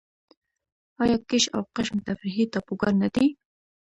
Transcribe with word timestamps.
آیا 1.03 1.17
کیش 1.29 1.45
او 1.55 1.61
قشم 1.75 1.97
تفریحي 2.07 2.45
ټاپوګان 2.51 2.93
نه 3.03 3.09
دي؟ 3.15 3.25